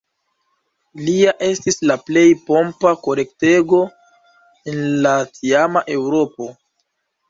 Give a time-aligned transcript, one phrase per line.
[1.09, 3.85] Lia estis la plej pompa kortego
[4.75, 6.55] en la tiama Eŭropo.